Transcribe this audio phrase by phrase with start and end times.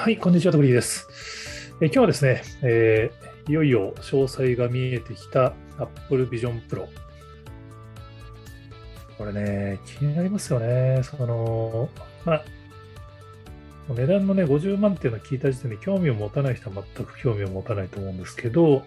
[0.00, 1.74] はい、こんにちは、とくりです。
[1.82, 6.88] え今日はですね、えー、いよいよ詳細が見えてきた Apple Vision Pro。
[9.18, 11.02] これね、気になりますよね。
[11.02, 11.90] その、
[12.24, 12.44] まあ、
[13.90, 18.86] 値段のね、50万っていうのを聞いた時点で興味を持たない人は全く興味を持たないと思うんですけど、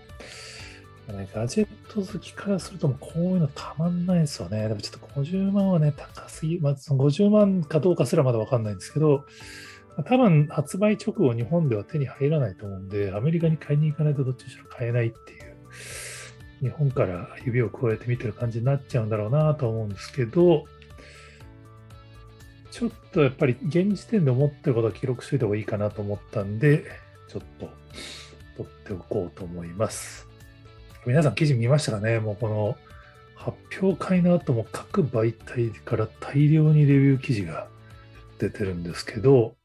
[1.09, 4.68] ね、ガジェット好きからするともこういうのたまんないですよね。
[4.68, 9.27] でもちょっと50万はね、高すぎ、まあ、その50万かどうかすらまだわかんないんですけど、
[10.06, 15.56] 多分発売直後日本では手に入らないと思うんで、アメリカに買いに行かないとどっちにしろ買えないっていう、
[16.61, 20.65] 日本から指を加えて見てる感じになっちゃうんだろうなと思うんですけど、
[22.71, 26.86] ちょっとやっぱり現時点で思ってることは記録しといた方がいいかなと思ったんで、
[27.28, 27.70] ちょっと
[28.57, 30.28] 取っておこうと思います。
[31.06, 32.20] 皆さん記事見ましたかね？
[32.20, 32.78] もうこの
[33.36, 37.67] 発表会の後も各媒体から大量にレビュー記事が
[38.39, 39.56] 出てるんですけど、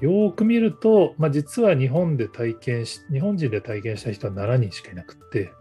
[0.00, 5.52] よく見ると、まあ、実は日本で体験し、日本人で体験した人は7人しかいなくて、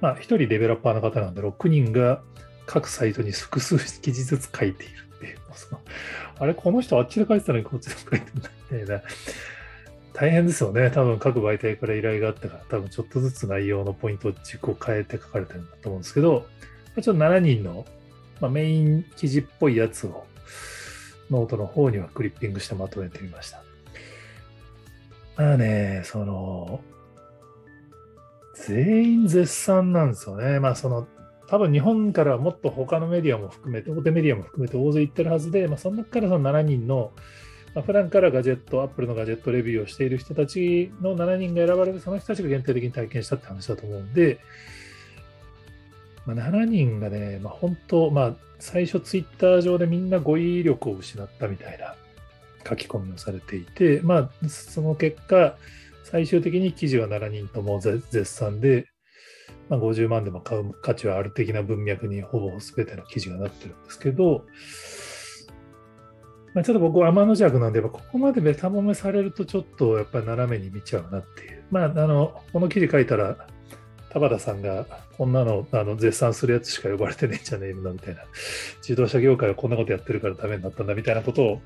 [0.00, 2.22] まあ、1人デベロッパーの方なんで、6人が
[2.66, 5.38] 各サイトに複数記事ずつ書いているっていう、
[6.38, 9.02] あれ、この人あっちで書いてたのにこっちで書いてないみたいな、
[10.12, 10.90] 大変ですよね。
[10.90, 16.46] 多分各媒体から依頼があったから、多分ちょっとずつ内容のポイントを軸を変えて書かれてるんだと思うんですけど、
[17.00, 17.86] ちょっと7人の、
[18.40, 20.26] まあ、メイン記事っぽいやつを
[21.30, 23.62] ノートの方にはクリッピングしてまとめてみました。
[25.38, 26.80] まあね、その、
[28.54, 30.58] 全員絶賛なんですよね。
[30.58, 31.06] まあその、
[31.46, 37.12] 多分日本からはもっと他のメディアも含めて、大手メディアも含めて大勢行ってるはずで、まあ、その中からその7人の、
[37.72, 44.40] まあ、普段からガジェット、アップルのガジェットレビューをしている人たちの7人が選ばれて、その人たちが限定的に体験したって話だと思うんで、
[46.26, 51.94] まあ、7人がね、まあ、本当、まあ、最初ツイッター上でみんな語彙力を失ったみたいな
[52.66, 55.56] 書き込みをされていて、まあ、その結果、
[56.04, 58.86] 最終的に記事は7人とも絶賛で、
[59.68, 64.44] まあ、50万でも買う価値はある的な文脈にほぼ全ての記事がなってるんですけど、
[66.54, 71.64] まあ、ちょっと僕は天の弱なんで、ここまでベタ褒めされるとちょっとやっぱり斜めに見ちゃうなっていう。
[71.70, 73.46] まあ、あの、この記事書いたら、
[74.10, 74.86] 田畑さんが
[75.16, 78.22] こんなのあの絶賛するやつしか呼ばれてねえんじゃねえのみたいな、
[78.80, 81.60] 自動車業界はこんなことやってるからダメになったんだみたいなことを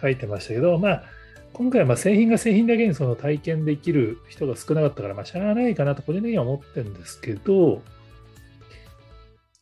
[0.00, 1.04] 書いてましたけど、まあ、
[1.52, 7.82] 今回はま製品が製品だけにその体験できる人が少なかったから、まあ、しゃあないかなと個人的には思ってるんですけど、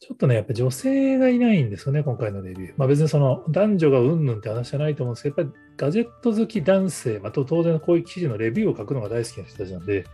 [0.01, 2.75] ちょっとね、やっぱ女性がいないんですよね、今回のレビュー。
[2.77, 10.05] まあ、別にその男女がうんぬんって話じゃないと思うんですけど、やっぱりガジェット好き男性、まあ、当然こういう記事のレビューを書くのが大好きな人たちなんで、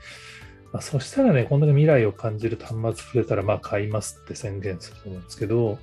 [0.73, 5.79] まあ、そしたらね、こんだけ未来を感じる端末触れたら、まあ買いますって宣言すると思うんですけど、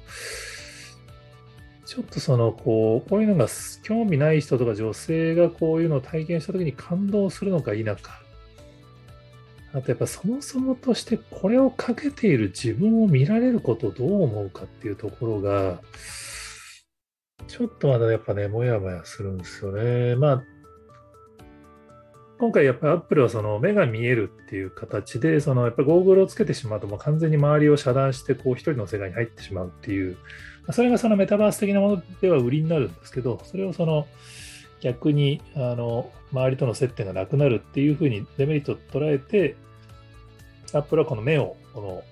[1.85, 3.47] ちょっとその、こう、こういうのが
[3.83, 7.95] 興味ない人とか女性がこういうのを体験したときに感動するのか否か。
[9.73, 15.81] あとやっぱそもそもとしてこれをかけている自分を見られることをどう思うかっていうところが、
[17.47, 20.15] ちょっとまだやっぱね、もやもやするんですよね。
[20.15, 20.43] まあ、
[22.39, 30.17] 今回やっぱりアップルはその目が見えるっていう形で、そのやっぱゴーグルをつけてしまうともう完全に周りを遮断してこう一人の世界に入ってしまうっていう、
[30.71, 34.05] それがそのメタバース的なものでは売りになるんですけど、それをその
[34.81, 39.55] 逆にあの周りとの接点がなくなるっていうふうにデメリットを捉えて、
[40.73, 42.03] アップルはこの目をこの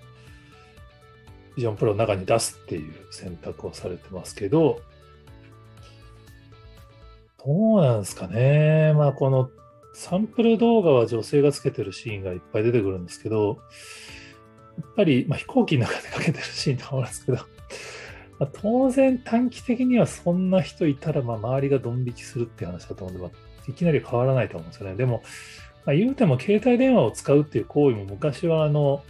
[1.56, 4.82] ビジョンプロの中に出すっていう選択をされてますけど、
[7.46, 8.94] どうなんですかね。
[8.94, 9.52] まあこの
[9.96, 13.60] サンプル動画は女性がつけてるシーンがいっぱい出てくるんですけど、
[14.78, 17.38] やっぱり、まあ、飛行機の中でかけてるシーンとかあるんですけど、
[18.38, 24.96] まあ、当然短期的にはそんな人いたら、まあ、周りがドン引きするっていう話だと思うんで、まあ、いきなり変わらないと思うんですよね。
[24.98, 25.24] でも、
[25.86, 29.02] まあ、言うても携帯電話を使うっていう行為も昔はあの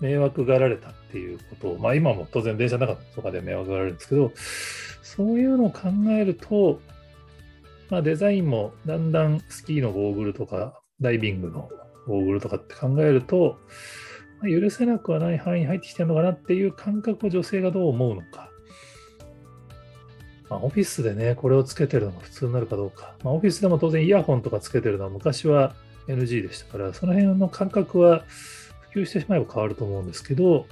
[0.00, 4.32] 迷惑がられたっていうことを、まあ、今も当然電車の中とかで迷惑がられるんですけど、
[5.04, 6.80] そういうのを考えると、
[7.90, 11.68] まあ、デザインもだんだんスキーのゴーグルとか、ダイビングの
[12.06, 13.58] ゴーグルとかって考えると、
[14.40, 18.50] まあ、許せなくはない範囲に入ってきてるのかなっていう感覚を女性がどう思うのか。
[20.48, 23.16] まあ、オフィスでね、これをつけてるのが普通になるかどうか。
[23.24, 25.74] まあ、オフィスでも当然イヤホンとかつけてるのは昔は
[26.08, 28.24] NG でしたから、その辺の感覚は
[28.92, 30.66] 普及してしまえば変わると思うんですけど、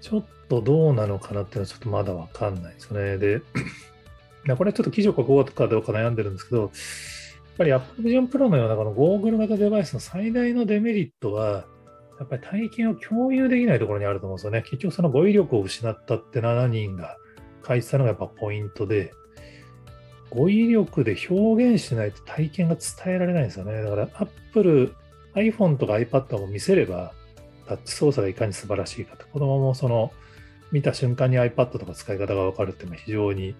[0.00, 3.18] ちょっとどうなのかなっていうのはちょっとまだわかんないですね。
[3.18, 3.40] で、
[4.56, 6.70] これちょっと記事を書こうかどうか悩んでるんですけど、やっ
[7.58, 11.64] ぱり Apple Vision Pro のようなこのゴーグル型デバイスの最大のデメリットは、
[12.18, 14.62] やっぱり体験を共有できないところにあると思うんですよね。
[14.62, 17.16] 結局その語彙力を失ったって7人が
[17.66, 19.12] 書いてたのがやっぱポイントで、
[20.30, 23.82] 語彙力で表現しないと体験が伝えられないんですよね。
[23.82, 24.94] だから Apple、
[25.34, 27.12] iPhone とか iPad も見せれば、
[27.66, 30.12] タッチ操作がいかに素晴らしいかと、子供もその
[30.72, 33.54] 見た瞬間に iPad とか使い方が分かるっていうのは非常に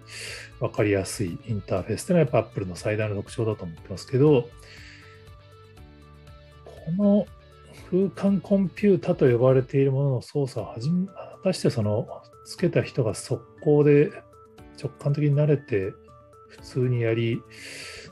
[0.59, 4.49] 分かりやすいインターフェースっていうのはやっぱ Apple の最大の特徴だと思ってますけど、
[6.65, 7.27] この
[7.91, 12.09] 空間コンピュータと呼ばれているものの操作をはじめ、果たしてその
[12.45, 14.11] つけた人が速攻で
[14.83, 15.93] 直感的に慣れて
[16.49, 17.43] 普通にやり、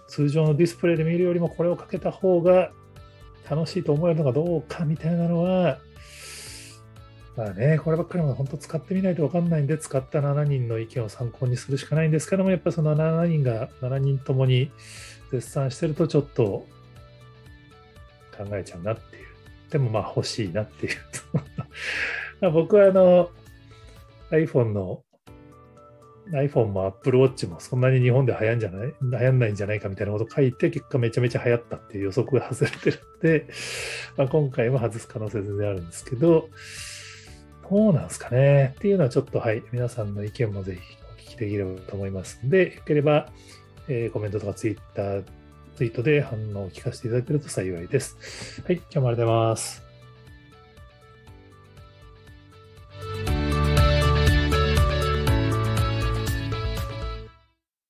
[0.07, 2.73] 通常のディスプレイで見るよりもこれをかけた方が
[3.49, 5.79] 楽しいと思えるのかどうかみたいなのは、
[7.37, 14.71] まあね、こればっかりも本当使ってみないと分かんないんで、使った7人の意見を参考にするしかないんですけども、やっぱりその7人が7人ともに
[15.31, 16.67] 絶賛してるとちょっと
[18.37, 19.31] 考えちゃうなっていう。
[19.71, 20.97] でもまあ欲しいなっていう
[22.53, 23.31] 僕はあの
[24.33, 25.05] iPhone の
[26.33, 33.47] iPhone も Apple Watch もそんなに日本で流行んじゃない流行んないんじゃないかみたいなこと書いて、結果めちゃめちゃ流行ったっていう予測が外れてるんで、
[34.17, 36.49] まあ、今回も外す可能性全然あるんですけ、ど
[37.71, 40.81] うなんですかねっていうのはちょっとはい、皆さんの意見もぜひ
[41.17, 43.29] お聞きできればと思いますので、よければ、
[43.89, 45.25] えー、コメントとかツイッター、
[45.77, 48.63] ツイートで反応を聞かせていただけると幸いです。
[48.67, 49.90] はい、今日もありがとうございます。